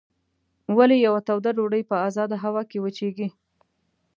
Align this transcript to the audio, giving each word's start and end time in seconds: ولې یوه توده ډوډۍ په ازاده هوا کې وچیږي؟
ولې 0.77 0.97
یوه 1.05 1.21
توده 1.27 1.51
ډوډۍ 1.57 1.83
په 1.89 1.95
ازاده 2.07 2.35
هوا 2.43 2.63
کې 2.69 2.77
وچیږي؟ 2.83 3.27